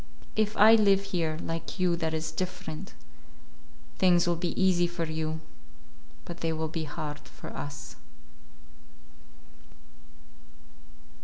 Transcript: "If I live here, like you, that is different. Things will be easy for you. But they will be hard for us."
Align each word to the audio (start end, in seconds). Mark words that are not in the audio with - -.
"If 0.35 0.57
I 0.57 0.73
live 0.73 1.03
here, 1.03 1.37
like 1.43 1.79
you, 1.79 1.95
that 1.97 2.11
is 2.11 2.31
different. 2.31 2.95
Things 3.99 4.25
will 4.25 4.35
be 4.35 4.59
easy 4.59 4.87
for 4.87 5.03
you. 5.03 5.41
But 6.25 6.37
they 6.39 6.51
will 6.51 6.67
be 6.69 6.85
hard 6.85 7.19
for 7.19 7.51
us." 7.55 7.97